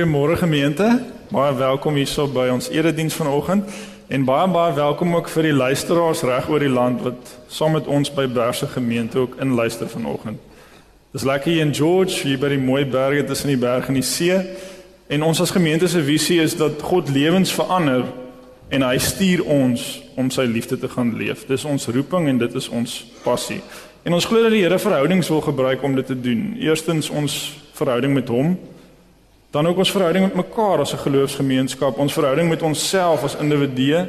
[0.00, 1.02] Goeiemôre gemeente.
[1.28, 3.66] Baie welkom hierso by ons erediens vanoggend
[4.08, 7.84] en baie baie welkom ook vir die luisteraars reg oor die land wat saam met
[7.84, 10.40] ons by Berse gemeente ook inluister vanoggend.
[11.12, 14.06] Dis lekker hier in George, hier by die mooi berge tussen die berg en die
[14.06, 14.40] see.
[15.12, 18.08] En ons as gemeente se visie is dat God lewens verander
[18.72, 21.44] en hy stuur ons om sy liefde te gaan leef.
[21.44, 23.60] Dis ons roeping en dit is ons passie.
[24.08, 26.54] En ons glo dat die Here verhoudings wil gebruik om dit te doen.
[26.56, 27.42] Eerstens ons
[27.76, 28.56] verhouding met hom
[29.50, 34.08] Dan ook ons verhouding met mekaar as 'n geloofsgemeenskap, ons verhouding met onsself as individue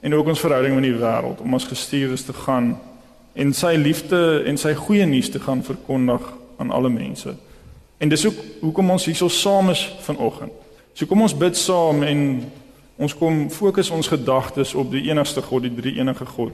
[0.00, 2.80] en ook ons verhouding met die wêreld om as gestuurdes te gaan
[3.32, 7.34] en sy liefde en sy goeie nuus te gaan verkondig aan alle mense.
[7.98, 10.52] En dis ook hoekom ons hierso saam is vanoggend.
[10.92, 12.50] So kom ons bid saam en
[12.96, 16.52] ons kom fokus ons gedagtes op die enigste God, die drie enige God.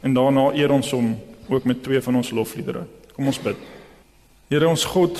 [0.00, 1.14] En daarna eer ons hom
[1.48, 2.84] ook met twee van ons lofliedere.
[3.14, 3.56] Kom ons bid.
[4.48, 5.18] Here ons God,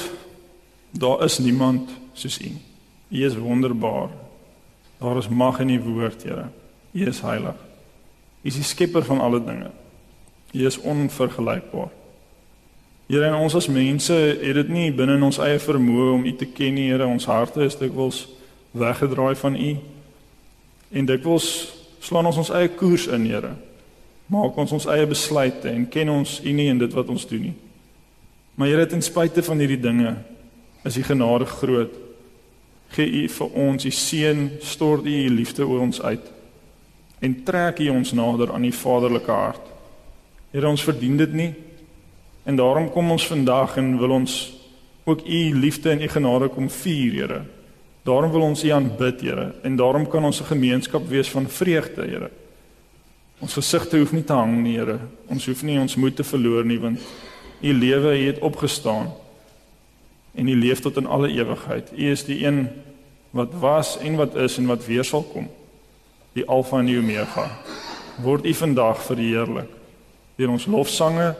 [0.90, 1.90] daar is niemand
[2.20, 2.50] soos U.
[3.10, 4.10] U is wonderbaar.
[5.00, 6.48] Daar is mag in U woord, Here.
[6.92, 7.56] U is heilig.
[8.42, 9.70] U is die skepper van alle dinge.
[10.52, 11.90] U is onvergelykbaar.
[13.10, 16.32] Here, en ons as mense het dit nie binne in ons eie vermoë om U
[16.38, 17.06] te ken nie, Here.
[17.06, 18.26] Ons harte is dikwels
[18.70, 19.72] weggedraai van U.
[20.94, 21.48] En dikwels
[22.00, 23.56] slaan ons ons eie koers in, Here.
[24.30, 27.48] Maak ons ons eie besluite en ken ons U nie in dit wat ons doen
[27.48, 27.56] nie.
[28.54, 30.14] Maar Here, ten spyte van hierdie dinge,
[30.86, 31.96] is U genade groot
[32.90, 36.30] gee u vir ons u seun stort u u liefde oor ons uit
[37.20, 39.66] en trek u ons nader aan u vaderlike hart.
[40.50, 41.50] Here ons verdien dit nie
[42.48, 44.36] en daarom kom ons vandag en wil ons
[45.04, 47.40] ook u liefde en u genade kom vier, Here.
[48.02, 52.02] Daarom wil ons u aanbid, Here, en daarom kan ons 'n gemeenskap wees van vreugde,
[52.02, 52.30] Here.
[53.40, 54.98] Ons gesigte hoef nie te hang nie, Here.
[55.28, 57.00] Ons hoef nie ons moed te verloor nie want
[57.60, 59.12] u lewe het opgestaan
[60.34, 61.90] en U leef tot in alle ewigheid.
[61.96, 62.68] U is die een
[63.30, 65.48] wat was en wat is en wat weer sal kom.
[66.32, 67.48] Die Alfa en die Omega.
[68.22, 69.76] Word U vandag verheerlik
[70.40, 71.34] deur ons lofsange,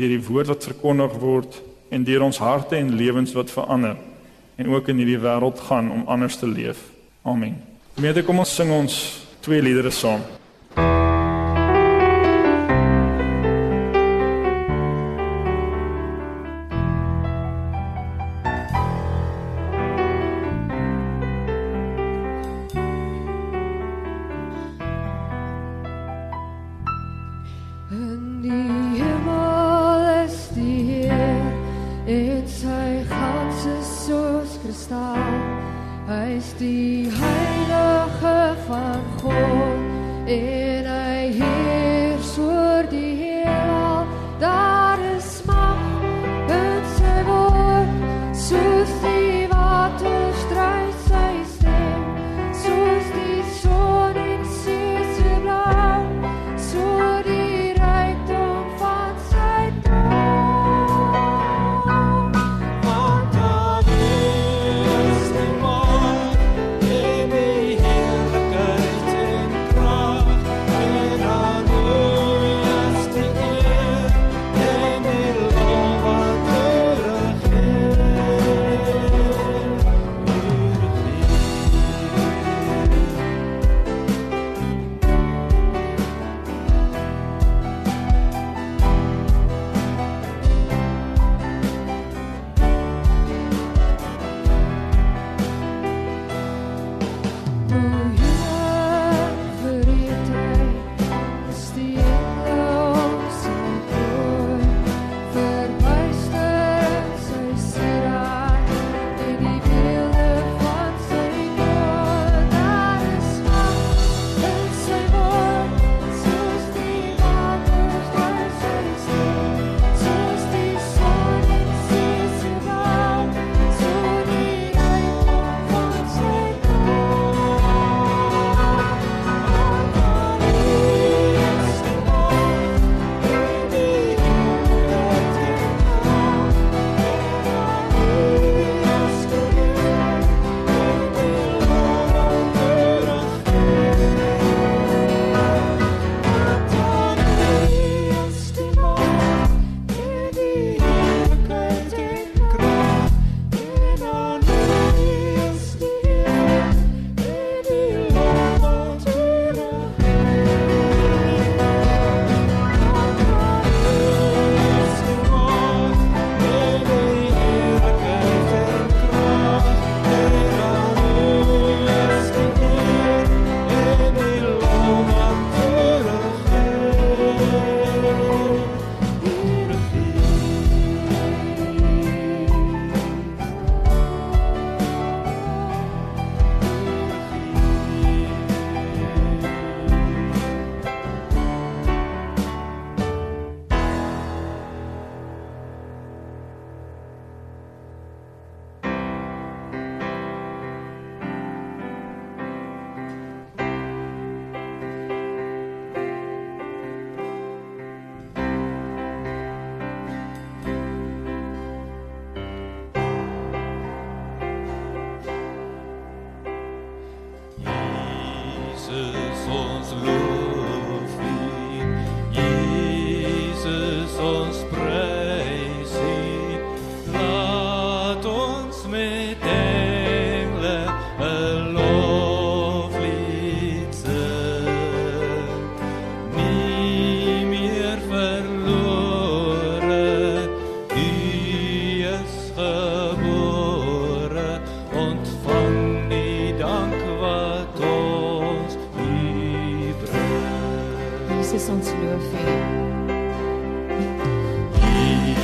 [0.00, 1.58] deur die woord wat verkondig word
[1.92, 3.98] en deur ons harte en lewens wat verander
[4.56, 6.80] en ook in hierdie wêreld gaan om anders te leef.
[7.22, 7.58] Amen.
[7.98, 8.96] Gemeente, kom ons sing ons
[9.44, 10.24] twee liedere saam.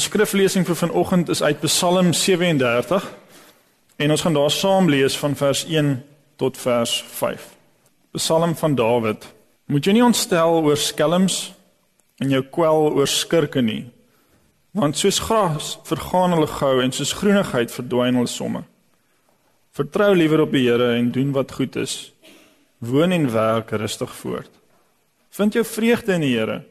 [0.00, 3.04] skriflesing vir vanoggend is uit Psalm 37
[3.96, 6.02] en ons gaan daar saam lees van vers 1
[6.36, 7.46] tot vers 5.
[8.16, 9.26] Psalm van Dawid.
[9.66, 11.52] Moet jy nie ontstel oor skelms
[12.20, 13.90] en jou kwel oor skurke nie,
[14.76, 18.64] want soos gras vergaan hulle gou en soos groenigheid verdwyn hulle sommer.
[19.76, 22.12] Vertrou liewer op die Here en doen wat goed is.
[22.78, 24.50] Woon en werk rustig voort.
[25.30, 26.62] Vind jou vreugde in die Here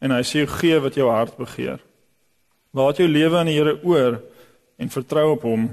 [0.00, 1.78] en hy sê jou gee wat jou hart begeer.
[2.74, 4.16] Laat jou lewe aan die Here oor
[4.82, 5.68] en vertrou op hom.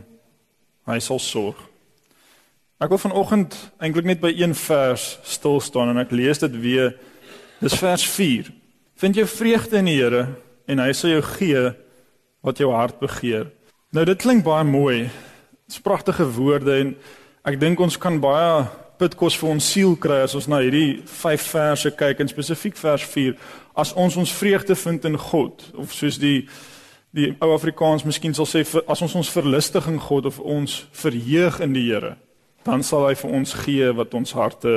[0.85, 1.57] Hy sal sorg.
[2.81, 6.93] Ek wil vanoggend eintlik net by een vers stil staan en ek lees dit weer.
[7.61, 8.51] Dis vers 4.
[9.01, 10.27] Vind jou vreugde in die Here
[10.69, 11.63] en hy sal jou gee
[12.45, 13.49] wat jou hart begeer.
[13.97, 15.09] Nou dit klink baie mooi.
[15.65, 16.95] Dit's pragtige woorde en
[17.49, 18.67] ek dink ons kan baie
[19.01, 23.05] pitkos vir ons siel kry as ons na hierdie 5 verse kyk en spesifiek vers
[23.09, 23.33] 4
[23.81, 26.43] as ons ons vreugde vind in God of soos die
[27.15, 31.75] die ou Afrikaans miskien sal sê as ons ons verlustiging God of ons verheug in
[31.75, 32.15] die Here,
[32.63, 34.75] dan sal hy vir ons gee wat ons harte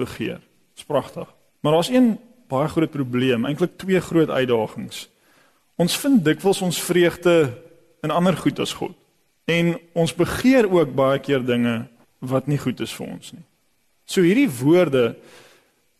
[0.00, 0.40] begeer.
[0.74, 1.28] Dis pragtig.
[1.62, 2.16] Maar daar's een
[2.48, 5.06] baie groot probleem, eintlik twee groot uitdagings.
[5.78, 7.34] Ons vind dikwels ons vreugde
[8.02, 8.94] in ander goed as God.
[9.48, 11.86] En ons begeer ook baie keer dinge
[12.18, 13.44] wat nie goed is vir ons nie.
[14.08, 15.12] So hierdie woorde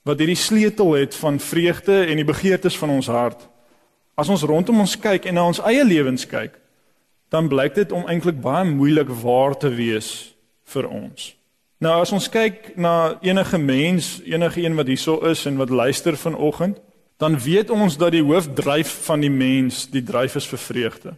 [0.09, 3.45] wat hierdie sleutel het van vreugde en die begeertes van ons hart
[4.19, 6.57] As ons rondom ons kyk en na ons eie lewens kyk,
[7.31, 10.33] dan blyk dit om eintlik baie moeilik waar te wees
[10.73, 11.35] vir ons.
[11.79, 16.17] Nou as ons kyk na enige mens, enige een wat hierso is en wat luister
[16.19, 16.81] vanoggend,
[17.23, 21.15] dan weet ons dat die hoofdryf van die mens die dryf is vir vreugde.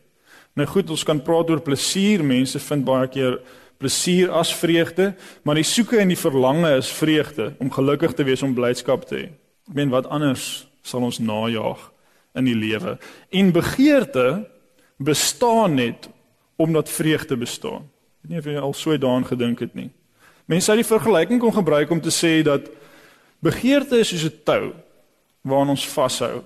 [0.57, 2.25] Nou goed, ons kan praat oor plesier.
[2.25, 3.39] Mense vind baie keer
[3.81, 5.15] plesier as vreugde,
[5.45, 9.17] maar die soeke en die verlange is vreugde om gelukkig te wees om blydskap te
[9.17, 9.27] hê.
[9.71, 11.90] Ek meen wat anders sal ons najag?
[12.35, 12.99] In die lewe.
[13.31, 14.49] En begeerte
[14.97, 16.09] bestaan net
[16.57, 17.89] omdat vreugde bestaan.
[18.21, 19.91] Ek weet nie of jy al so daaraan gedink het nie.
[20.45, 22.69] Mense sou die vergelyking kon gebruik om te sê dat
[23.41, 24.73] begeerte is soos 'n tou
[25.43, 26.45] waaraan ons vashou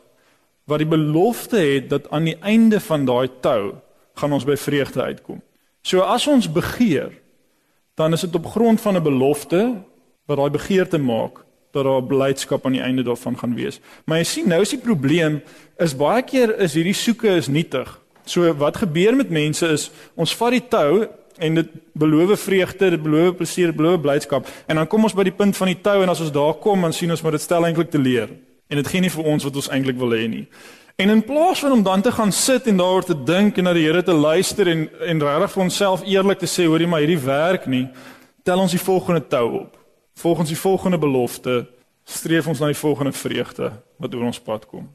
[0.64, 3.75] wat die belofte het dat aan die einde van daai tou
[4.14, 5.43] gaan ons by vreugde uitkom.
[5.83, 7.12] So as ons begeer,
[7.95, 9.83] dan is dit op grond van 'n belofte
[10.26, 13.81] wat daai begeerte maak dat daar blydskap aan die einde daarvan gaan wees.
[14.07, 15.40] Maar jy sien nou is die probleem
[15.83, 17.90] is baie keer is hierdie soeke is nietig.
[18.25, 21.04] So wat gebeur met mense is ons vat die tou
[21.35, 25.26] en dit beloof vreugde, dit beloof plesier, dit beloof blydskap en dan kom ons by
[25.26, 27.43] die punt van die tou en as ons daar kom dan sien ons maar dit
[27.43, 28.31] stel eintlik te leer
[28.71, 30.47] en dit gee nie vir ons wat ons eintlik wil hê nie.
[30.97, 33.73] En in plaas van om dan te gaan sit en daaroor te dink en na
[33.75, 37.19] die Here te luister en en regtig vir onsself eerlik te sê hoorie maar hierdie
[37.19, 37.88] werk nie,
[38.47, 39.84] tel ons die volgende tou op.
[40.14, 41.66] Volgens die volgende belofte
[42.04, 44.88] streef ons na die volgende vreugde wat oor ons pad kom.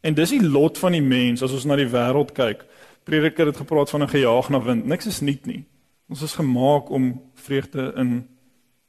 [0.00, 2.64] En dis die lot van die mens as ons na die wêreld kyk.
[3.06, 4.86] Prediker het gepraat van 'n gejaag na wind.
[4.86, 5.64] Niks is nuut nie.
[6.08, 8.28] Ons is gemaak om vreugde in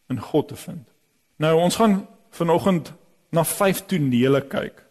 [0.08, 0.88] in God te vind.
[1.36, 2.94] Nou ons gaan vanoggend
[3.30, 4.86] na vyf tonele kyk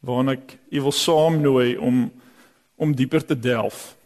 [0.00, 2.12] waarna ek u wil saamnooi om
[2.76, 3.96] om dieper te delf.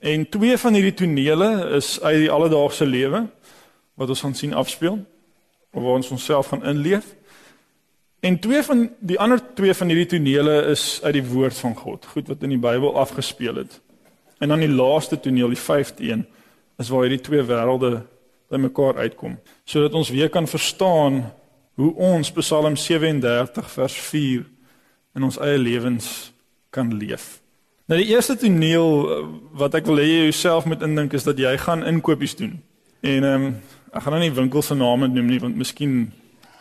[0.00, 3.26] En twee van hierdie tonele is uit die alledaagse lewe
[3.94, 4.98] wat ons gaan sien afspeel
[5.82, 7.14] waar ons onsself gaan inleef.
[8.20, 12.06] En twee van die ander twee van hierdie tonele is uit die woord van God,
[12.06, 13.80] goed wat in die Bybel afgespeel het.
[14.38, 16.26] En dan die laaste toneel, die 5de een,
[16.76, 18.02] is waar hierdie twee wêrelde
[18.48, 21.24] bymekaar uitkom, sodat ons weer kan verstaan
[21.76, 24.44] hoe ons Psalm 37 vers 4
[25.16, 26.32] in ons eie lewens
[26.70, 27.40] kan leef.
[27.86, 29.18] Nou die eerste toneel eh,
[29.60, 32.58] wat ek wil hê jy jouself moet indink is dat jy gaan inkopies doen.
[33.00, 33.56] En ehm um,
[33.96, 36.10] ek gaan nou nie winkels se name noem nie want miskien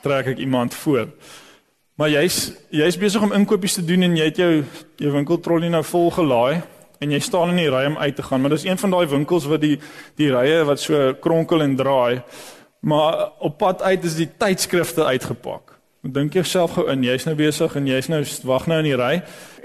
[0.04, 1.10] trek ek iemand voor.
[2.00, 2.40] Maar jy's
[2.76, 4.52] jy's besig om inkopies te doen en jy het jou
[5.00, 6.64] jou winkeltrollie nou vol gelaai
[7.04, 9.06] en jy staan in die ry om uit te gaan, maar dis een van daai
[9.12, 9.78] winkels wat die
[10.20, 12.22] die rye wat so kronkel en draai.
[12.86, 15.74] Maar op pad uit is die tydskrifte uitgepak.
[16.06, 19.14] Dink jouself gou in, jy's nou besig en jy's nou wag nou in die ry.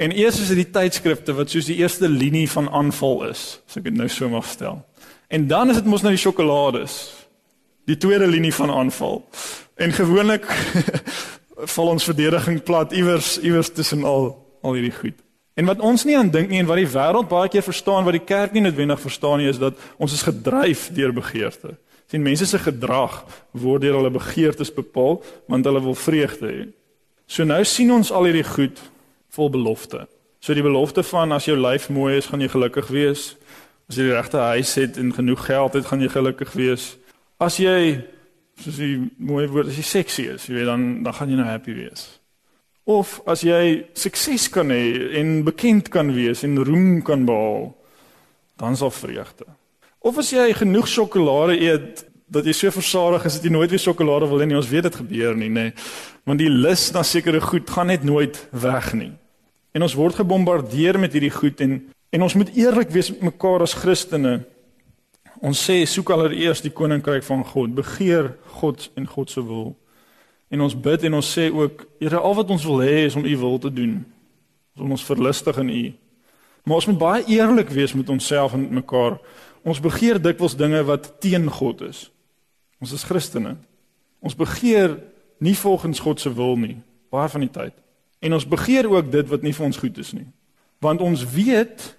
[0.00, 3.77] En eers is dit die tydskrifte wat soos die eerste linie van aanval is, as
[3.77, 4.81] ek dit nou so mag stel.
[5.29, 6.97] En dan is dit mos nou die sjokolades.
[7.85, 9.25] Die tweede linie van aanval.
[9.75, 10.47] En gewoonlik
[11.75, 14.33] val ons verdediging plat iewers iewers tussen al
[14.63, 15.17] al hierdie goed.
[15.55, 18.17] En wat ons nie aan dink nie en wat die wêreld baie keer verstaan wat
[18.17, 21.77] die kerk nie noodwendig verstaan nie is dat ons is gedryf deur begeerte
[22.11, 23.21] sien mense se gedrag
[23.55, 25.21] word deur hulle begeertes bepaal
[25.51, 26.63] want hulle wil vreugde hê.
[27.31, 28.81] So nou sien ons al hierdie goed
[29.37, 30.09] vol belofte.
[30.43, 33.35] So die belofte van as jou lyf mooi is, gaan jy gelukkig wees.
[33.87, 36.87] As jy die regte huis het en genoeg geld het, gaan jy gelukkig wees.
[37.41, 38.01] As jy
[38.61, 41.49] soos die mooi woord as jy seksie is, jy weet dan dan gaan jy nou
[41.49, 42.05] happy wees.
[42.91, 47.71] Of as jy sukses kan hê en bekend kan wees en roem kan behaal,
[48.61, 49.47] dan sal vreugde.
[50.01, 53.83] Of as jy genoeg sjokolade eet dat jy so versadig is dat jy nooit weer
[53.83, 55.71] sjokolade wil hê nie, ons weet dit gebeur nie, nê.
[56.29, 59.11] Want die lus na sekere goed gaan net nooit weg nie.
[59.75, 61.81] En ons word gebombardeer met hierdie goed en
[62.11, 64.41] en ons moet eerlik wees met mekaar as Christene.
[65.41, 69.73] Ons sê soek allereers die koninkryk van God, begeer God en God se wil.
[70.53, 73.25] En ons bid en ons sê ook, Here, al wat ons wil hê is om
[73.25, 74.01] u wil te doen.
[74.77, 75.85] Om ons verlustig in u.
[76.65, 79.17] Maar ons moet baie eerlik wees met onsself en met mekaar.
[79.65, 82.09] Ons begeer dikwels dinge wat teen God is.
[82.81, 83.57] Ons is Christene.
[84.21, 84.99] Ons begeer
[85.41, 86.77] nie volgens God se wil nie,
[87.13, 87.73] baie van die tyd.
[88.21, 90.27] En ons begeer ook dit wat nie vir ons goed is nie.
[90.85, 91.95] Want ons weet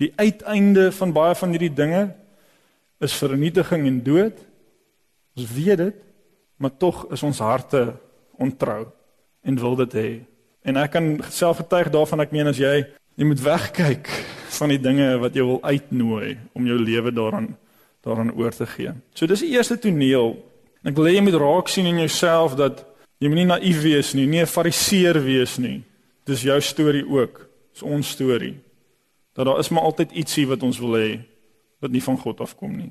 [0.00, 2.02] die uiteinde van baie van hierdie dinge
[3.04, 4.38] is vernietiging en dood.
[5.36, 5.96] Ons weet dit,
[6.56, 7.86] maar tog is ons harte
[8.40, 8.86] ontrou
[9.44, 10.10] en wil dit hê.
[10.64, 12.84] En ek kan self getuig daarvan ek meen as jy
[13.14, 14.08] jy moet wegkyk
[14.58, 17.52] van die dinge wat jy wil uitnooi om jou lewe daaraan
[18.04, 18.92] daaraan oor te gee.
[19.16, 20.34] So dis die eerste toneel.
[20.84, 22.82] Ek wil hê jy moet raak sien in jouself dat
[23.22, 25.82] jy moenie naïef wees nie, nie 'n fariseer wees nie.
[26.26, 27.48] Dis jou storie ook.
[27.72, 28.56] Dis ons storie.
[29.34, 31.20] Dat daar is maar altyd ietsie wat ons wil hê
[31.84, 32.90] wat nie van God afkom nie.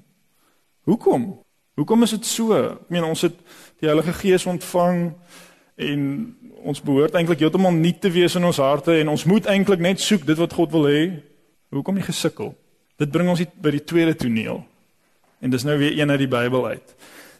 [0.87, 1.31] Hoekom?
[1.79, 2.53] Hoekom is dit so?
[2.53, 3.35] Ek meen ons het
[3.81, 5.07] die Heilige Gees ontvang
[5.83, 6.01] en
[6.63, 9.99] ons behoort eintlik heeltemal nuut te wees in ons harte en ons moet eintlik net
[9.99, 11.05] soek dit wat God wil hê
[11.73, 12.53] Hoekom jy gesukkel?
[13.01, 14.61] Dit bring ons by die tweede toneel.
[15.41, 16.95] En dis nou weer een uit die Bybel uit.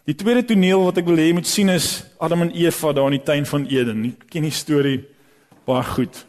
[0.09, 3.11] Die tweede toneel wat ek wil hê jy moet sien is Adam en Eva daar
[3.11, 4.07] in die tuin van Eden.
[4.09, 4.97] Ek ken die storie
[5.69, 6.23] baie goed.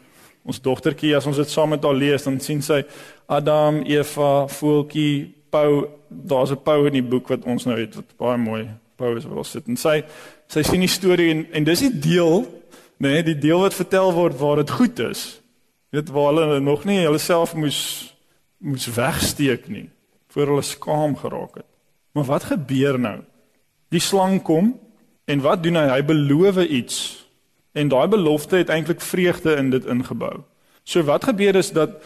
[0.45, 2.83] Ons dogtertjie as ons dit saam met haar lees, dan sien sy
[3.25, 8.17] Adam, Eva, voeltjie, Pau, daar's 'n Pau in die boek wat ons nou het wat
[8.17, 10.03] baie mooi Pau is wel sit en sy
[10.47, 12.43] sy sien die storie en en dis die deel,
[12.97, 15.41] nê, nee, die deel wat vertel word waar dit goed is
[15.89, 18.13] weet waar hulle nog nie hulle self moes
[18.57, 19.89] moes wegsteek nie
[20.35, 21.67] voor hulle skaam geraak het.
[22.11, 23.21] Maar wat gebeur nou?
[23.89, 24.73] Die slang kom
[25.25, 25.85] en wat doen hy?
[25.93, 26.97] Hy beloof iets
[27.71, 30.43] en daai belofte het eintlik vreugde in dit ingebou.
[30.83, 32.03] So wat gebeur is dat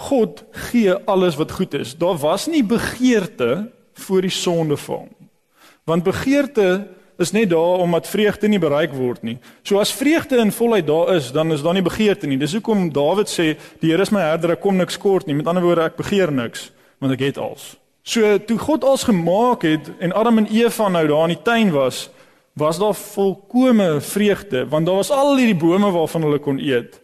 [0.00, 1.92] God gee alles wat goed is.
[1.96, 5.28] Daar was nie begeerte voor die sondeval nie.
[5.84, 6.88] Want begeerte
[7.20, 9.36] is net daar omdat vreugde nie bereik word nie.
[9.62, 12.38] So as vreugde in volheid daar is, dan is daar nie begeerte nie.
[12.40, 15.46] Dis hoekom Dawid sê, "Die Here is my herder, ek kom niks kort nie." Met
[15.46, 17.76] ander woorde, ek begeer niks, want ek het alles.
[18.02, 21.70] So toe God alles gemaak het en Adam en Eva nou daar in die tuin
[21.70, 22.08] was,
[22.54, 27.00] was daar volkomme vreugde, want daar was al hierdie bome waarvan hulle kon eet.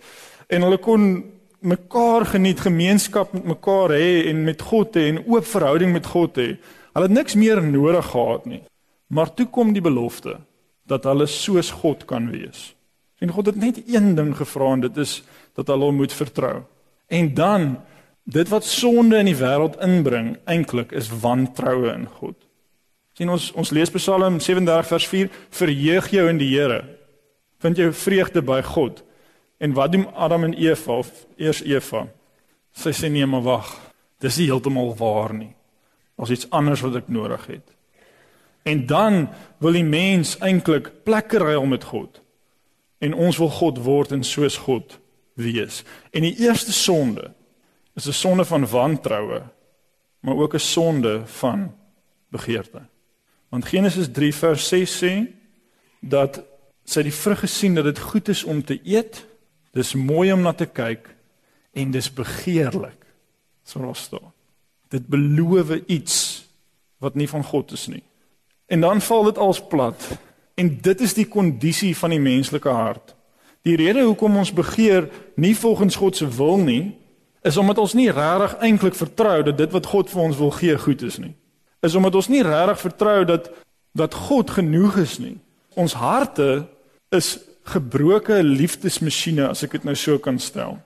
[0.49, 1.25] En hulle kon
[1.67, 6.39] mekaar geniet, gemeenskap met mekaar hê en met God hê en oop verhouding met God
[6.39, 6.55] hê.
[6.95, 8.63] Hulle het niks meer nodig gehad nie.
[9.07, 10.39] Maar toe kom die belofte
[10.87, 12.73] dat hulle soos God kan wees.
[13.19, 15.21] En God het net een ding gevra en dit is
[15.59, 16.63] dat hulle hom moet vertrou.
[17.07, 17.77] En dan
[18.25, 22.37] dit wat sonde in die wêreld inbring eintlik is wantroue in God.
[23.17, 26.83] Sien ons ons lees Psalm 37 vers 4 verheug jou in die Here.
[27.63, 29.03] Vind jou vreugde by God.
[29.57, 32.07] En wat doen Adam en Eva of eers Eva?
[32.73, 33.71] Sy sê nee maar wag.
[34.21, 35.55] Dis nie heeltemal waar nie.
[36.17, 37.73] Daar's iets anders wat ek nodig het.
[38.67, 42.21] En dan wil die mens eintlik plekke ruil met God.
[42.99, 44.99] En ons wil God word en soos God
[45.37, 45.83] wees.
[46.11, 47.33] En die eerste sonde
[47.95, 49.43] is 'n sonde van wantroue,
[50.21, 51.75] maar ook 'n sonde van
[52.29, 52.83] begeerte.
[53.49, 55.27] Want Genesis 3 vers 6 sê
[56.01, 56.43] dat
[56.85, 59.27] sy die vrug gesien dat dit goed is om te eet,
[59.77, 61.11] dis mooi om na te kyk
[61.77, 63.03] en dis begeerlik.
[63.67, 64.33] So daar staan.
[64.89, 66.47] Dit beloof iets
[67.03, 68.03] wat nie van God is nie.
[68.67, 70.09] En dan val dit als plat.
[70.55, 73.15] En dit is die kondisie van die menslike hart.
[73.67, 76.95] Die rede hoekom ons begeer nie volgens God se wil nie,
[77.43, 80.79] is omdat ons nie regtig eintlik vertrou dat dit wat God vir ons wil gee
[80.79, 81.35] goed is nie.
[81.83, 83.51] Is omdat ons nie regtig vertrou dat
[83.97, 85.37] dat God genoeg is nie.
[85.75, 86.67] Ons harte
[87.15, 90.79] is gebroke liefdesmasjiene as ek dit nou so kan stel.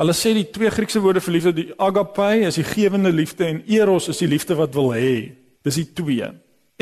[0.00, 3.60] Hulle sê die twee Griekse woorde vir liefde, die agape is die gewende liefde en
[3.70, 5.32] eros is die liefde wat wil hê.
[5.62, 6.30] Dis die twee.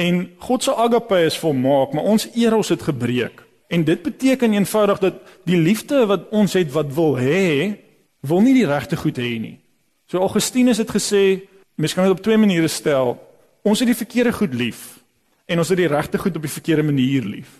[0.00, 3.42] En God se agape is volmaak, maar ons eros het gebreek.
[3.70, 7.76] En dit beteken eenvoudig dat die liefde wat ons het wat wil hê,
[8.26, 9.58] wil nie die regte goed hê nie.
[10.10, 11.42] So Augustinus het gesê,
[11.78, 13.14] mens kan dit op twee maniere stel.
[13.62, 14.96] Ons het die verkeerde goed lief
[15.50, 17.50] en ons het die regte goed op die verkeerde manier lief.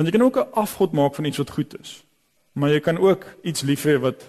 [0.00, 2.04] Want jy kan ook 'n afgod maak van iets wat goed is.
[2.52, 4.24] Maar jy kan ook iets lief hê wat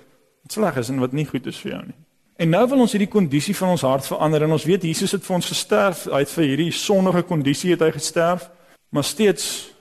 [0.48, 1.96] sleg is en wat nie goed is vir jou nie.
[2.36, 5.24] En nou wil ons hierdie kondisie van ons hart verander en ons weet Jesus het
[5.26, 8.50] vir ons gesterf, hy het vir hierdie sondige kondisie het hy gesterf,
[8.90, 9.72] maar steeds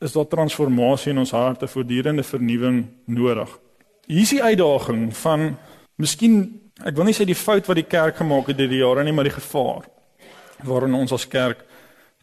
[0.00, 3.58] is daar transformasie in ons harte, voortdurende vernuwing nodig.
[4.06, 5.56] Hier is die uitdaging van
[5.96, 9.04] miskien ek wil nie sê die fout wat die kerk gemaak het deur die jare
[9.04, 9.88] nie, maar die gevaar
[10.62, 11.64] waarin ons as kerk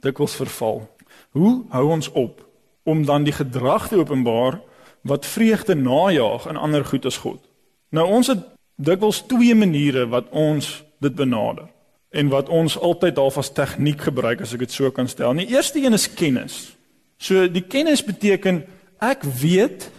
[0.01, 0.89] dikwels verval.
[1.31, 2.44] Hoe hou ons op
[2.85, 4.59] om dan die gedrag te openbaar
[5.05, 7.41] wat vreugde najag in ander goed as God?
[7.89, 8.41] Nou ons het
[8.75, 11.67] dikwels twee maniere wat ons dit benader
[12.15, 15.35] en wat ons altyd half as tegniek gebruik as ek dit so kan stel.
[15.35, 16.75] Die eerste een is kennis.
[17.17, 18.63] So die kennis beteken
[19.03, 19.89] ek weet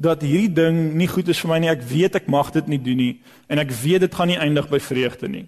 [0.00, 1.70] dat hierdie ding nie goed is vir my nie.
[1.70, 3.14] Ek weet ek mag dit nie doen nie
[3.52, 5.46] en ek weet dit gaan nie eindig by vreugde nie.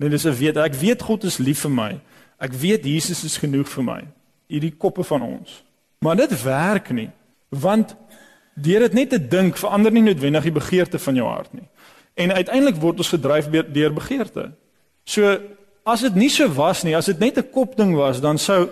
[0.00, 2.00] Net dis 'n weet ek weet God is lief vir my.
[2.40, 4.00] Ek weet Jesus is genoeg vir my.
[4.48, 5.62] Hierdie koppe van ons.
[6.00, 7.10] Maar dit werk nie
[7.50, 7.96] want
[8.54, 11.66] deur dit net te dink verander nie noodwendig die begeerte van jou hart nie.
[12.14, 14.52] En uiteindelik word ons gedryf deur begeerte.
[15.04, 15.32] So
[15.82, 18.68] as dit nie so was nie, as dit net 'n kopding was, dan sou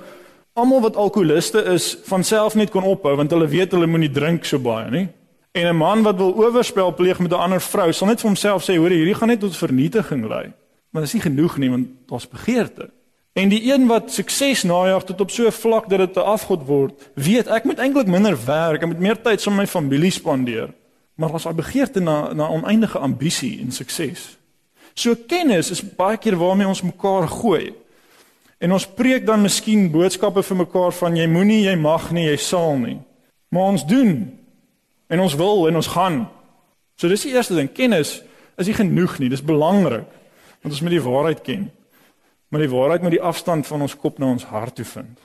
[0.55, 4.45] almal wat alkoholiste is van self net kon ophou want hulle weet hulle moenie drink
[4.45, 5.09] so baie nie.
[5.53, 8.63] En 'n man wat wil oorspel pleeg met 'n ander vrou sal net vir homself
[8.63, 10.53] sê hoor hierdie gaan net tot vernietiging lei.
[10.91, 12.91] Maar dit is nie genoeg nie want daar's begeerte.
[13.39, 16.67] En die een wat sukses najag tot op so 'n vlak dat dit 'n afgod
[16.67, 20.11] word, weet ek moet eintlik minder werk, ek moet meer tyd saam met my familie
[20.11, 20.75] spandeer.
[21.15, 24.39] Maar as hy begeerte na na oneindige ambisie en sukses.
[24.95, 27.75] So kennis is baie keer waarmee ons mekaar gooi.
[28.59, 32.37] En ons preek dan miskien boodskappe vir mekaar van jy moenie, jy mag nie, jy
[32.37, 32.99] sal nie.
[33.49, 34.39] Maar ons doen
[35.09, 36.29] en ons wil en ons gaan.
[36.97, 38.23] So dis die eerste ding, kennis
[38.57, 40.07] is nie genoeg nie, dis belangrik
[40.61, 41.71] want ons moet die waarheid ken.
[42.49, 45.19] Maar die waarheid moet die afstand van ons kop na ons hart toe vind.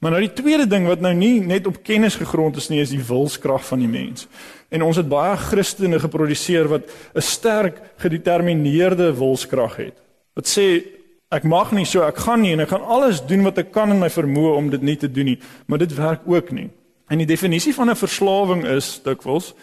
[0.00, 2.94] Maar nou die tweede ding wat nou nie net op kennis gegrond is nie, is
[2.94, 4.28] die wilskrag van die mens.
[4.72, 9.96] En ons het baie Christene geproduseer wat 'n sterk gedetermineerde wilskrag het.
[10.34, 10.82] Wat sê
[11.30, 13.92] Ek mag nie so, ek gaan nie en ek gaan alles doen wat ek kan
[13.94, 15.38] in my vermoë om dit nie te doen nie,
[15.70, 16.70] maar dit werk ook nie.
[17.06, 19.54] En die definisie van 'n verslawing is dikwels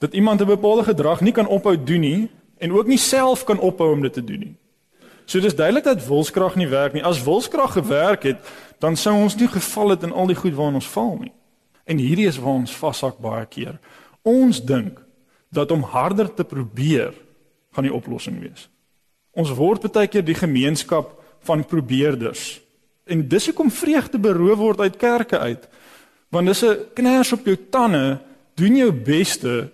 [0.00, 3.58] dat iemand 'n bepaalde gedrag nie kan ophou doen nie en ook nie self kan
[3.58, 4.56] ophou om dit te doen nie.
[5.28, 7.04] So dis duidelik dat wilskrag nie werk nie.
[7.04, 8.40] As wilskrag gewerk het,
[8.80, 11.32] dan sou ons nie geval het in al die goed waarin ons val nie.
[11.84, 13.76] En hierdie is waar ons vashak baie keer.
[14.24, 15.02] Ons dink
[15.52, 17.12] dat om harder te probeer
[17.76, 18.68] gaan die oplossing wees.
[19.36, 21.12] Ons word baie keer die gemeenskap
[21.44, 22.60] van probeerders.
[23.04, 25.68] En dis hoekom vreugde beroof word uit kerke uit.
[26.32, 28.20] Want dis 'n kners op jou tande,
[28.54, 29.70] doen jou beste,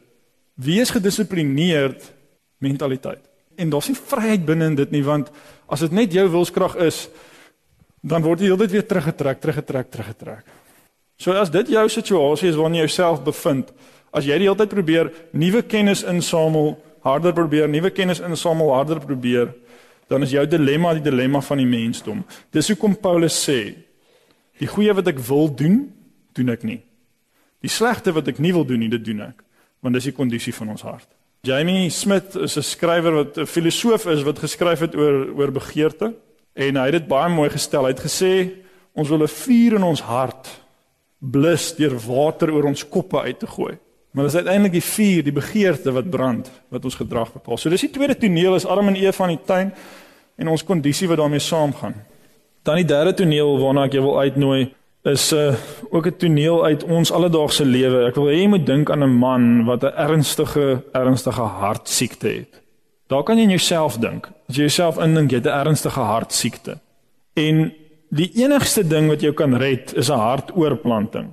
[0.54, 2.12] wees gedissiplineerd
[2.58, 3.33] mentaliteit.
[3.56, 5.30] En daar's nie vryheid binne in dit nie, want
[5.70, 7.06] as dit net jou wilskrag is,
[8.04, 10.54] dan word jy heeltyd weer teruggetrek, teruggetrek, teruggetrek.
[11.16, 13.70] So as dit jou situasie is waarin jy jouself bevind,
[14.14, 19.00] As jy die hele tyd probeer nuwe kennis insamel, harder probeer nuwe kennis insamel, harder
[19.02, 19.50] probeer,
[20.10, 22.22] dan is jou dilemma die dilemma van die mensdom.
[22.54, 23.74] Dis hoekom Paulus sê,
[24.60, 25.80] die goeie wat ek wil doen,
[26.36, 26.78] doen ek nie.
[27.64, 29.42] Die slegte wat ek nie wil doen nie, dit doen ek,
[29.82, 31.08] want dis die kondisie van ons hart.
[31.44, 36.14] Jamie Smith is 'n skrywer wat 'n filosoof is wat geskryf het oor oor begeerte
[36.54, 37.84] en hy het dit baie mooi gestel.
[37.84, 38.50] Hy het gesê
[38.94, 40.48] ons wil 'n vuur in ons hart
[41.20, 43.78] blus deur water oor ons koppe uit te gooi.
[44.12, 47.58] Maar dis uiteindelik die vuur, die begeerte wat brand wat ons gedrag bepaal.
[47.58, 49.74] So dis die tweede toneel is Adam en Eva in die tuin
[50.36, 51.94] en ons kondisie wat daarmee saamgaan.
[52.62, 55.54] Dan die derde toneel waarna ek jou wil uitnooi is uh,
[55.90, 58.06] ook 'n toneel uit ons alledaagse lewe.
[58.06, 62.62] Ek wil hê jy moet dink aan 'n man wat 'n ernstige ernstige hartsiekte het.
[63.06, 64.30] Daar kan jy in jouself dink.
[64.48, 66.78] As jy jouself indink jy het 'n ernstige hartsiekte.
[67.34, 67.72] En
[68.08, 71.28] die enigste ding wat jou kan red is 'n hartoorplanting.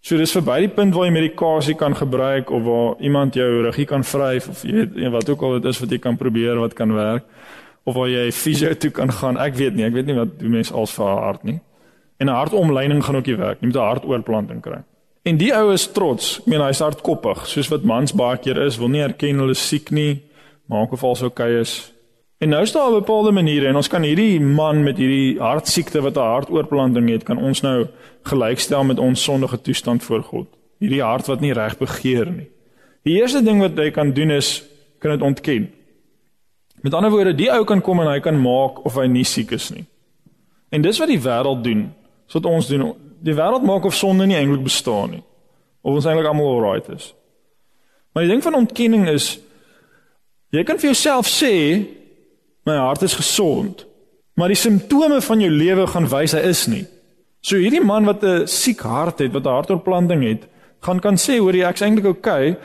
[0.00, 3.86] So dis verby die punt waar jy medikasie kan gebruik of waar iemand jou ruggie
[3.86, 6.72] kan vryf of jy weet wat ook al dit is wat jy kan probeer wat
[6.72, 7.24] kan werk
[7.84, 9.36] of waar jy fisio toe kan gaan.
[9.36, 11.60] Ek weet nie, ek weet nie wat doen mense als vir haar hart nie.
[12.18, 13.70] En 'n hartomleining gaan ook nie werk nie.
[13.70, 14.82] Jy moet 'n hartoorplanting kry.
[15.22, 16.38] En die ou is trots.
[16.38, 19.90] Ek meen hy's hardkoppig, soos wat mans baie keer is, wil nie erken hulle siek
[19.90, 20.22] nie,
[20.68, 21.92] maak of alsou okay is.
[22.44, 26.02] En nou staan op 'n bepaalde maniere en ons kan hierdie man met hierdie hartsiekte
[26.02, 27.86] wat 'n hartoorplanting het, kan ons nou
[28.22, 30.46] gelykstel met ons sondige toestand voor God.
[30.78, 32.48] Hierdie hart wat nie reg begeer nie.
[33.02, 34.62] Die eerste ding wat hy kan doen is
[34.98, 35.72] kan dit ontken.
[36.80, 39.50] Met ander woorde, die ou kan kom en hy kan maak of hy nie siek
[39.50, 39.84] is nie.
[40.68, 41.94] En dis wat die wêreld doen.
[42.26, 42.92] Dis wat ons doen.
[43.24, 45.22] Die wêreld maak of sonde nie eintlik bestaan nie.
[45.82, 47.12] Of ons eintlik almal alright is.
[48.12, 49.38] Maar die ding van ontkenning is
[50.54, 51.54] jy kan vir jouself sê
[52.64, 53.84] my hart is gesond.
[54.34, 56.84] Maar die simptome van jou lewe gaan wys hy is nie.
[57.44, 60.48] So hierdie man wat 'n siek hart het, wat 'n hartoorplanting het,
[60.80, 62.58] gaan kan sê hoor jy ek's eintlik oukei, okay,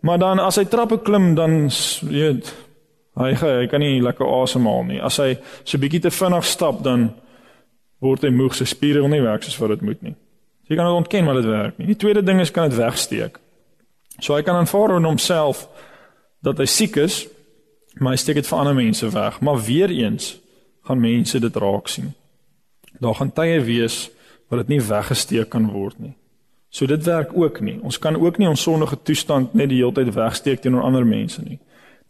[0.00, 1.68] maar dan as hy trappe klim dan
[2.02, 2.54] weet
[3.16, 5.00] hy hy kan nie lekker asemhaal nie.
[5.02, 7.14] As hy so bietjie te vinnig stap dan
[8.04, 10.14] word hy moeg, sy spiere wil nie werk soos wat dit moet nie.
[10.64, 11.86] So jy kan dit ontken maar dit werk nie.
[11.92, 13.38] Die tweede ding is kan dit wegsteek.
[14.18, 15.66] So hy kan aanvaar in homself
[16.44, 17.24] dat hy siek is,
[18.00, 20.36] maar hy steek dit vir ander mense weg, maar weer eens
[20.86, 22.12] gaan mense dit raak sien.
[23.00, 24.06] Daar gaan tye wees
[24.48, 26.14] wat dit nie weggesteek kan word nie.
[26.70, 27.78] So dit werk ook nie.
[27.82, 31.42] Ons kan ook nie ons sondige toestand net die hele tyd wegsteek teenoor ander mense
[31.42, 31.58] nie.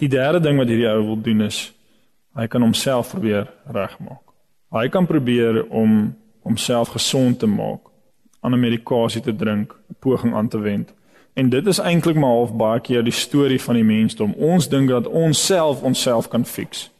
[0.02, 1.68] Die derde ding wat hierdie ou wil doen is
[2.36, 4.25] hy kan homself probeer regmaak.
[4.70, 7.80] Hy kan probeer om homself gesond te maak,
[8.40, 10.94] ander medikasie te drink, 'n poging aan te wend.
[11.34, 14.32] En dit is eintlik maar half baie keer die storie van die mensdom.
[14.32, 16.90] Ons dink dat ons self onsself kan fix.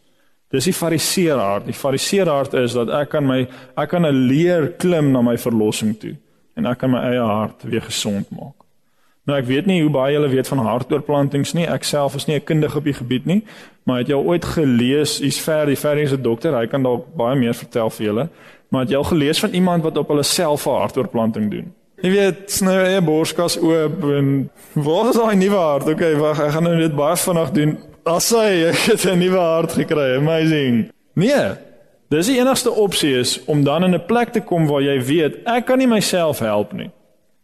[0.48, 1.64] Dis die fariseer hart.
[1.64, 5.38] Die fariseer hart is dat ek kan my ek kan 'n leer klim na my
[5.38, 6.16] verlossing toe
[6.56, 8.65] en ek kan my eie hart weer gesond maak.
[9.26, 11.66] Nou ek weet nie hoe baie julle weet van hartoorplantings nie.
[11.66, 13.42] Ek self is nie 'n kundige op die gebied nie,
[13.84, 17.36] maar het jy ooit gelees, hier's Ferdi, Ferdi is 'n dokter, hy kan dalk baie
[17.36, 18.28] meer vertel vir julle.
[18.70, 21.72] Maar het jy al gelees van iemand wat op hulle self 'n hartoorplanting doen?
[22.02, 25.88] Jy weet, sny eie borskas oop en waar is daai nuwe hart?
[25.88, 27.78] Okay, wag, ek gaan nou net baie vinnig doen.
[28.04, 30.16] Assai, ek het 'n nuwe hart gekry.
[30.16, 30.90] Amazing.
[31.14, 31.56] Nee.
[32.08, 35.34] Dis die enigste opsie is om dan in 'n plek te kom waar jy weet
[35.46, 36.90] ek kan nie myself help nie.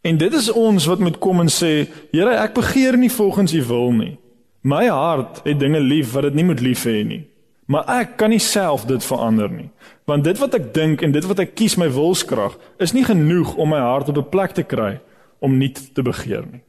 [0.03, 3.65] En dit is ons wat moet kom en sê, Here, ek begeer nie volgens U
[3.65, 4.17] wil nie.
[4.63, 7.25] My hart het dinge lief wat dit nie moet lief hê nie.
[7.71, 9.71] Maar ek kan nie self dit verander nie.
[10.07, 13.55] Want dit wat ek dink en dit wat ek kies my wilskrag is nie genoeg
[13.55, 15.01] om my hart op 'n plek te kry
[15.41, 16.63] om nie te begeer nie.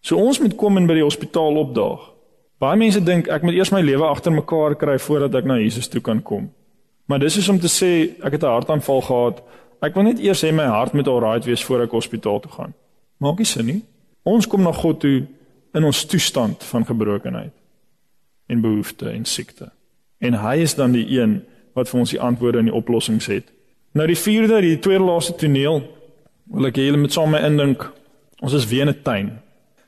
[0.00, 2.00] So ons moet kom en by die hospitaal opdaag.
[2.58, 5.88] Baie mense dink ek moet eers my lewe agter mekaar kry voordat ek na Jesus
[5.88, 6.50] toe kan kom.
[7.06, 9.42] Maar dis is om te sê ek het 'n hartaanval gehad.
[9.80, 12.74] Ek wil net eers hê my hart moet alright wees voor ek hospitaal toe gaan.
[13.20, 13.80] Maak nie sin nie.
[14.28, 15.26] Ons kom na God toe
[15.74, 17.54] in ons toestand van gebrokenheid
[18.50, 19.70] en behoefte en siekte.
[20.20, 21.40] En hy is dan die een
[21.78, 23.46] wat vir ons die antwoorde en die oplossings het.
[23.96, 25.80] Nou die vierde, die tweede laaste toneel,
[26.50, 27.86] wil ek julle met saam indink.
[28.42, 29.38] Ons is weer in 'n tuin.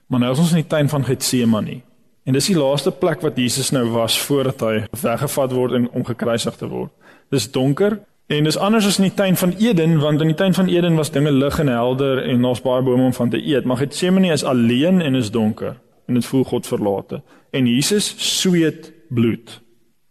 [0.07, 1.81] Maar nou is ons in die tuin van Getsemane.
[2.24, 6.05] En dis die laaste plek wat Jesus nou was voordat hy weggevat word en om
[6.05, 6.90] gekruisig te word.
[7.31, 10.54] Dis donker En dis anders as in die tuin van Eden, want in die tuin
[10.54, 13.64] van Eden was dinge lig en helder en daar's baie bome om van te eet,
[13.64, 17.22] maar Getsemane is alleen en is donker en dit voel God verlate.
[17.50, 19.61] En Jesus sweet bloed.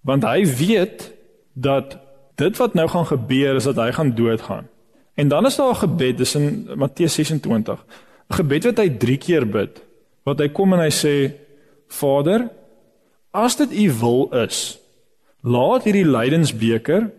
[0.02, 1.12] Want hy weet
[1.54, 1.98] dat
[2.36, 4.68] dit wat nou gaan gebeur is dat hy gaan doodgaan.
[5.14, 7.86] En dan is daar 'n gebed, dis in Matteus 26.
[8.30, 9.82] 'n Gebed wat hy 3 keer bid.
[10.24, 11.34] Wat hy kom en hy sê:
[11.88, 12.50] Vader,
[13.32, 14.80] as dit U wil is,
[15.42, 17.12] laat hierdie lydensbeker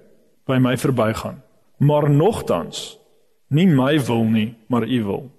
[0.46, 1.42] by my verbygaan.
[1.82, 2.98] Maar nogtans,
[3.48, 5.30] nie my wil nie, maar u wil.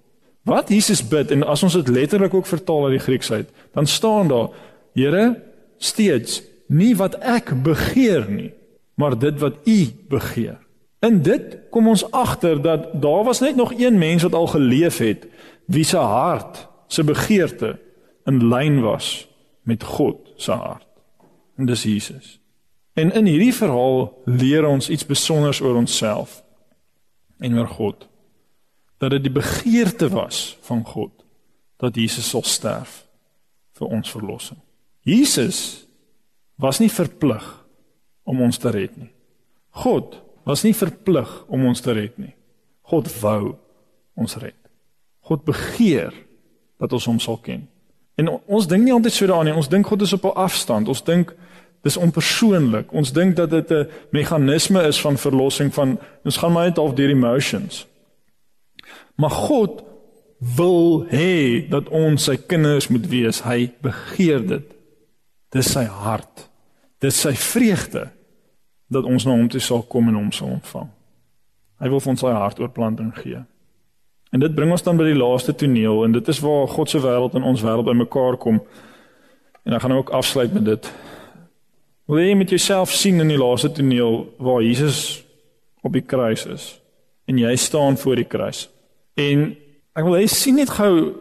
[0.44, 3.86] Wat Jesus bid en as ons dit letterlik ook vertaal uit die Grieks uit, dan
[3.86, 4.48] staan daar:
[4.92, 5.42] Here,
[5.78, 8.52] steeds nie wat ek begeer nie,
[8.94, 10.58] maar dit wat U begeer.
[11.04, 14.98] In dit kom ons agter dat daar was net nog een mens wat al geleef
[14.98, 15.26] het
[15.64, 17.78] wie se hart, se begeerte
[18.24, 19.28] in lyn was
[19.62, 20.86] met God se hart.
[21.56, 22.38] En dis Jesus.
[22.94, 26.42] En in hierdie verhaal leer ons iets spesiaals oor onsself
[27.42, 28.06] en oor God.
[29.02, 31.24] Dat dit die begeerte was van God
[31.82, 33.02] dat Jesus sal sterf
[33.74, 34.60] vir ons verlossing.
[35.02, 35.84] Jesus
[36.56, 37.44] was nie verplig
[38.24, 39.10] om ons te red nie.
[39.82, 42.32] God was nie verplig om ons te red nie.
[42.86, 43.56] God wou
[44.14, 44.56] ons red.
[45.24, 46.14] God begeer
[46.78, 47.66] dat ons hom sal ken.
[48.20, 49.56] En ons dink nie altyd so daaraan nie.
[49.56, 50.88] Ons dink God is op 'n afstand.
[50.88, 51.34] Ons dink
[51.84, 52.92] dis onpersoonlik.
[52.92, 56.94] Ons dink dat dit 'n meganisme is van verlossing van ons gaan maar net half
[56.94, 57.86] deur emotions.
[59.14, 59.84] Maar God
[60.38, 63.42] wil hê dat ons sy kinders moet wees.
[63.42, 64.74] Hy begeer dit.
[65.48, 66.48] Dis sy hart.
[66.98, 68.10] Dis sy vreugde
[68.86, 70.90] dat ons na hom toe sal kom en hom sal ontvang.
[71.80, 73.40] Hy wil vir ons sy hartoorplanting gee.
[74.34, 76.98] En dit bring ons dan by die laaste toneel en dit is waar God se
[76.98, 78.60] wêreld en ons wêreld bymekaar kom.
[79.64, 80.92] En ek gaan nou ook afsluit met dit.
[82.10, 85.24] Wil jy met jouself sien in die laaste toneel waar Jesus
[85.84, 86.66] op die kruis is
[87.24, 88.66] en jy staan voor die kruis.
[89.16, 89.54] En
[89.96, 91.14] ek wil hê sien net gou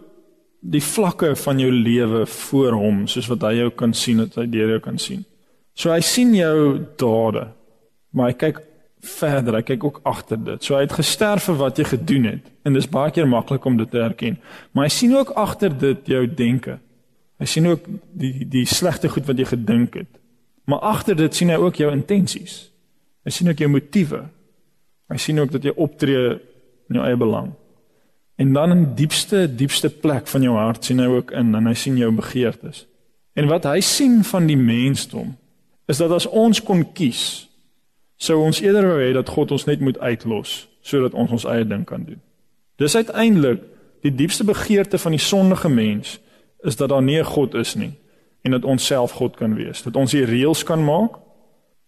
[0.60, 4.48] die vlakke van jou lewe voor hom soos wat hy jou kan sien, wat hy
[4.52, 5.24] deur jou kan sien.
[5.76, 7.46] So hy sien jou dade,
[8.12, 8.60] maar hy kyk
[9.04, 9.58] verder.
[9.60, 10.64] Hy kyk ook agter dit.
[10.64, 13.78] So hy het gesterf vir wat jy gedoen het en dis baie keer maklik om
[13.80, 14.38] dit te erken.
[14.72, 16.78] Maar hy sien ook agter dit jou denke.
[17.40, 17.88] Hy sien ook
[18.20, 20.12] die die slegte goed wat jy gedink het.
[20.64, 22.72] Maar agter dit sien hy ook jou intensies.
[23.24, 24.24] Hy sien ook jou motiewe.
[25.12, 26.34] Hy sien ook dat jy optree
[26.90, 27.52] in jou eie belang.
[28.36, 31.76] En dan in diepste diepste plek van jou hart sien hy ook in en hy
[31.78, 32.86] sien jou begeertes.
[33.38, 35.36] En wat hy sien van die mensdom
[35.88, 37.50] is dat as ons kon kies
[38.24, 41.66] sou ons eerder wou hê dat God ons net moet uitlos sodat ons ons eie
[41.68, 42.20] ding kan doen.
[42.80, 43.62] Dis uiteindelik
[44.04, 46.18] die diepste begeerte van die sondige mens
[46.64, 47.94] is dat daar nie 'n God is nie
[48.44, 49.84] en dat ons self God kan wees.
[49.84, 51.20] Dat ons die reëls kan maak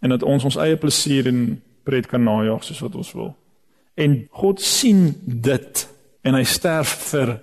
[0.02, 3.34] en dat ons ons eie plesier en pret kan najag soos wat ons wil.
[3.96, 5.86] En God sien dit
[6.26, 7.38] en hy sterf vir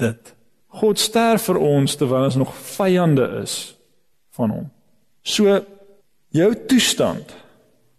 [0.00, 0.34] dit.
[0.78, 3.56] God sterf vir ons terwyl ons nog vyande is
[4.36, 4.66] van hom.
[5.24, 5.58] So
[6.36, 7.34] jou toestand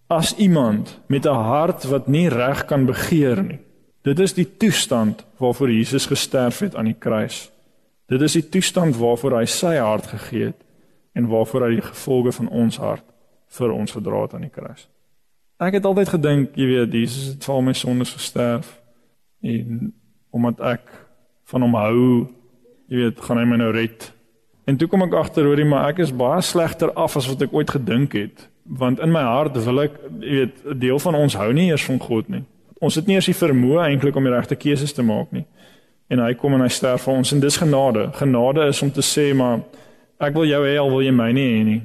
[0.10, 3.60] as iemand met 'n hart wat nie reg kan begeer nie.
[4.02, 7.52] Dit is die toestand waarvoor Jesus gesterf het aan die kruis.
[8.10, 10.60] Dit is die toestand waarvoor hy sy hart gegee het
[11.18, 13.06] en waarvoor hy die gevolge van ons hart
[13.58, 14.88] vir ons gedra het aan die kruis.
[15.60, 18.78] Ek het altyd gedink, jy weet, Jesus het vir my sondes gesterf
[19.44, 19.92] en
[20.32, 20.94] omdat ek
[21.50, 22.06] van hom hou,
[22.90, 24.12] jy weet, gaan hy my nou red.
[24.70, 27.54] En toe kom ek agter hoorie, maar ek is baie slegter af as wat ek
[27.54, 31.36] ooit gedink het want in my hart wil ek jy weet 'n deel van ons
[31.36, 32.44] hou nie eers van God nie.
[32.80, 35.46] Ons het nie eers die vermoë eintlik om die regte keuses te maak nie.
[36.10, 38.10] En hy kom en hy sterf vir ons en dis genade.
[38.18, 39.62] Genade is om te sê maar
[40.20, 41.82] ek wil jou hê al wil jy my nie hê nie.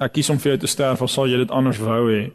[0.00, 2.30] Ek kies om vir jou te sterf of sal jy dit anders wou hê.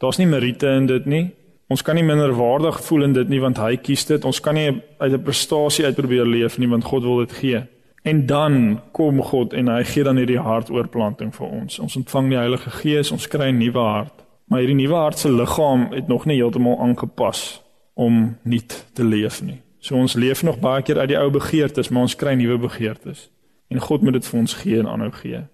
[0.00, 1.26] Daar's nie meriete in dit nie.
[1.72, 4.24] Ons kan nie minderwaardig voel in dit nie want hy kies dit.
[4.24, 7.62] Ons kan nie uit 'n prestasie uit probeer leef nie want God wil dit gee.
[8.04, 11.78] En dan kom God en hy gee dan hierdie hartoorplanting vir ons.
[11.78, 14.24] Ons ontvang die Heilige Gees, ons kry 'n nuwe hart.
[14.46, 17.62] Maar hierdie nuwe hart se liggaam het nog nie heeltemal aangepas
[17.94, 19.65] om nuut te leef nie.
[19.86, 23.28] So ons leef nog baie keer uit die ou begeertes, maar ons kry nuwe begeertes.
[23.70, 25.44] En God moet dit vir ons gee en aanhou gee.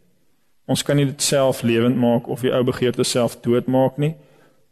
[0.72, 4.14] Ons kan nie dit self lewend maak of die ou begeertes self doodmaak nie.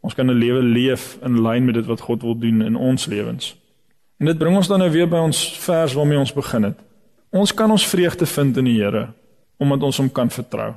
[0.01, 3.05] Ons kan 'n lewe leef in lyn met dit wat God wil doen in ons
[3.05, 3.55] lewens.
[4.17, 6.79] En dit bring ons dan nou weer by ons vers waarmee ons begin het.
[7.29, 9.13] Ons kan ons vreugde vind in die Here
[9.57, 10.73] omdat ons hom kan vertrou.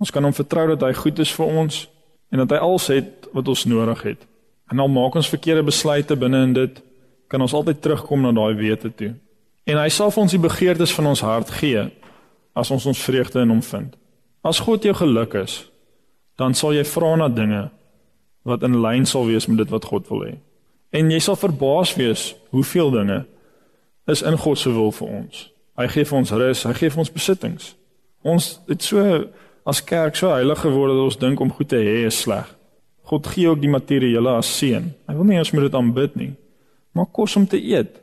[0.00, 1.88] Ons kan hom vertrou dat hy goed is vir ons
[2.30, 4.26] en dat hy alles het wat ons nodig het.
[4.72, 6.82] En al maak ons verkeerde besluite binne in dit,
[7.34, 9.10] kan ons altyd terugkom na daai wete toe.
[9.66, 11.88] En hy sal vir ons die begeertes van ons hart gee
[12.54, 13.96] as ons ons vreugde in hom vind.
[14.46, 15.64] As God jou geluk is,
[16.38, 17.64] dan sal jy vra na dinge
[18.46, 20.34] wat in lyn sal wees met dit wat God wil hê.
[20.94, 23.24] En jy sal verbaas wees hoeveel dinge
[24.06, 25.48] is in God se wil vir ons.
[25.80, 27.72] Hy gee vir ons rus, hy gee vir ons besittings.
[28.22, 29.02] Ons het so
[29.66, 32.46] as kerk so heilig geword dat ons dink om goed te hê is sleg.
[33.10, 34.86] God gee ook die materiële as seën.
[35.08, 36.32] Hy wil nie ons moet dit aanbid nie.
[36.94, 37.98] Maar kos om te eet,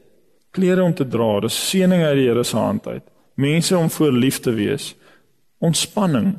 [0.52, 3.04] klere om te dra, dis seëning uit die Here se hand uit.
[3.40, 4.92] Mense om voor lief te wees.
[5.64, 6.34] Ontspanning.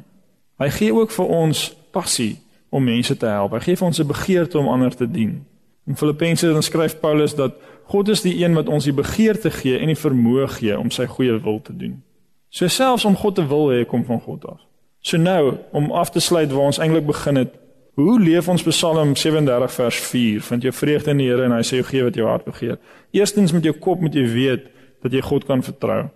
[0.60, 2.36] Hy gee ook vir ons passie
[2.70, 3.56] om mense te help.
[3.56, 5.46] Hy gee vir ons 'n begeerte om ander te dien.
[5.86, 9.78] In Filippense dan skryf Paulus dat God is die een wat ons die begeerte gee
[9.78, 12.02] en die vermoë gee om sy goeie wil te doen.
[12.48, 14.60] So selfs om God te wil hê kom van God af.
[15.00, 17.54] So nou om af te sluit waar ons eintlik begin het.
[17.94, 20.40] Hoe leef ons Psalm 37 vers 4?
[20.40, 22.78] Vind jy vreugde in die Here en hy sê jy gee wat jou hart begeer.
[23.12, 24.70] Eerstens met jou kop moet jy weet
[25.04, 26.06] dat jy God kan vertrou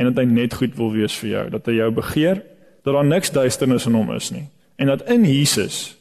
[0.00, 2.40] en dat hy net goed wil wees vir jou, dat hy jou begeer,
[2.80, 4.46] dat daar niks duisternis in hom is nie
[4.80, 5.98] en dat in Jesus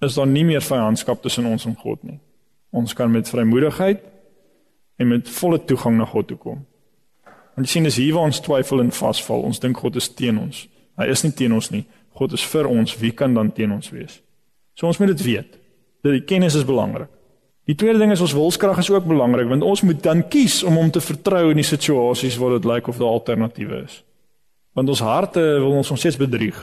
[0.00, 2.18] is daar nie meer vyandskap tussen ons en God nie.
[2.72, 4.00] Ons kan met vrymoedigheid
[4.98, 6.64] en met volle toegang na God toe kom.
[7.54, 9.44] Want jy sien dis hier waar ons twyfel en vasval.
[9.46, 10.64] Ons dink God is teen ons.
[10.98, 11.84] Hy is nie teen ons nie.
[12.18, 12.96] God is vir ons.
[12.98, 14.23] Wie kan dan teen ons wees?
[14.74, 15.58] So ons moet dit weet.
[16.02, 17.10] Dat die kennis is belangrik.
[17.64, 20.76] Die tweede ding is ons wilskrag is ook belangrik want ons moet dan kies om
[20.76, 24.02] hom te vertrou in die situasies waar dit lyk of daar alternatiewe is.
[24.76, 26.58] Want ons harte wil ons ons steeds bedrieg.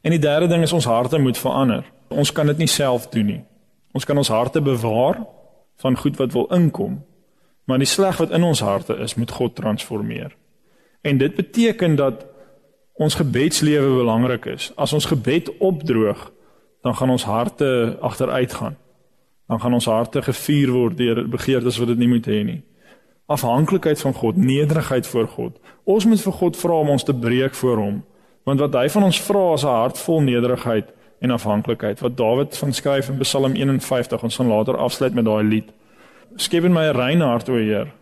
[0.00, 1.84] En die derde ding is ons harte moet verander.
[2.08, 3.42] Ons kan dit nie self doen nie.
[3.92, 5.20] Ons kan ons harte bewaar
[5.82, 7.02] van goed wat wil inkom.
[7.68, 10.32] Maar die sleg wat in ons harte is, moet God transformeer.
[11.04, 12.24] En dit beteken dat
[12.98, 14.70] ons gebedslewe belangrik is.
[14.76, 16.30] As ons gebed opdroog,
[16.82, 18.76] dan gaan ons harte agteruit gaan.
[19.48, 22.62] Dan gaan ons harte gevuur word deur begeertes wat dit nie moet hê nie.
[23.26, 25.58] Afhanklikheid van God, nederigheid voor God.
[25.84, 28.04] Ons moet vir God vra om ons te breek voor hom,
[28.44, 32.00] want wat hy van ons vra is 'n hart vol nederigheid en afhanklikheid.
[32.00, 35.72] Wat Dawid van skryf in Psalm 51, ons gaan later afsluit met daai lied
[36.36, 37.92] skep in my 'n rein hart o Heer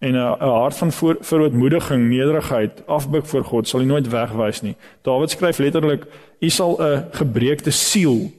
[0.00, 4.76] en 'n 'n hart van verootmoediging, nederigheid, afbuk voor God sal U nooit wegwys nie.
[5.02, 6.06] Dawid skryf letterlik:
[6.40, 8.32] U sal 'n gebreekte siel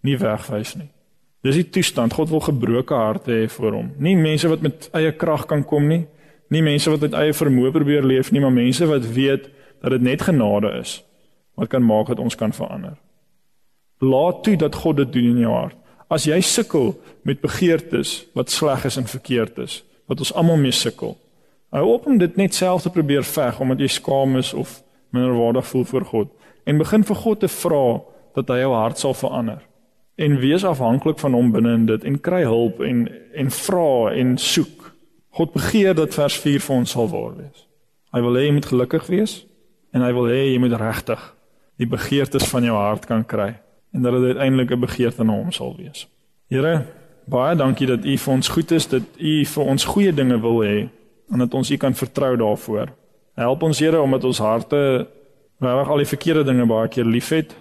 [0.00, 0.88] nie wegwys nie.
[1.42, 2.12] Dis die toestand.
[2.12, 3.92] God wil gebroke harte hê vir hom.
[3.98, 6.06] Nie mense wat met eie krag kan kom nie,
[6.48, 9.48] nie mense wat met eie vermoë probeer leef nie, maar mense wat weet
[9.82, 11.02] dat dit net genade is
[11.56, 12.96] wat kan maak dat ons kan verander.
[13.98, 15.76] Laat toe dat God dit doen in jou hart.
[16.12, 16.92] As jy sukkel
[17.24, 21.16] met begeertes wat sleg is en verkeerd is, wat ons almal mee sukkel.
[21.74, 25.66] Hou op om dit net self te probeer veg omdat jy skaam is of minderwaardig
[25.66, 26.28] voel voor God
[26.64, 28.00] en begin vir God te vra
[28.36, 29.60] dat hy jou hart sal verander.
[30.16, 34.36] En wees afhanklik van hom binne in dit en kry hulp en en vra en
[34.38, 34.92] soek.
[35.36, 37.66] God begeer dat vers 4 vir ons sal waar wees.
[38.14, 39.38] Hy wil hê jy moet gelukkig wees
[39.92, 41.22] en hy wil hê jy moet regtig
[41.76, 43.52] die begeertes van jou hart kan kry
[43.92, 46.06] en dat dit uiteindelik 'n begeerte na hom sal wees.
[46.48, 46.86] Here,
[47.30, 50.62] baie dankie dat U vir ons goed is, dat U vir ons goeie dinge wil
[50.64, 50.78] hê
[51.32, 52.92] en dat ons U kan vertrou daarvoor.
[53.36, 54.80] Help ons Here omdat ons harte
[55.60, 57.54] regtig al die verkeerde dinge baie keer liefhet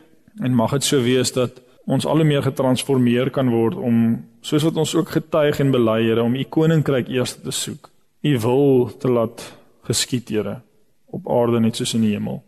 [0.44, 4.66] en mag dit so wees dat ons al hoe meer getransformeer kan word om soos
[4.66, 7.90] wat ons ook getuig en bely Here om U koninkryk eers te soek.
[8.26, 9.46] U wil te laat
[9.88, 10.62] geskied Here
[11.14, 12.44] op aarde net soos in die hemel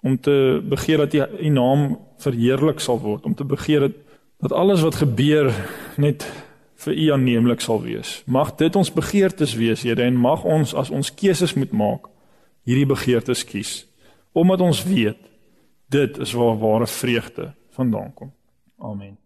[0.00, 3.96] om te begeer dat u, u naam verheerlik sal word, om te begeer dat,
[4.40, 5.52] dat alles wat gebeur
[5.96, 6.24] net
[6.80, 8.20] vir u aanneemlik sal wees.
[8.26, 12.08] Mag dit ons begeertes wees, Here, en mag ons as ons keuses moet maak,
[12.64, 13.84] hierdie begeertes kies,
[14.32, 15.18] omdat ons weet
[15.90, 18.32] dit is waar ware vreugde vandaan kom.
[18.78, 19.18] Amen.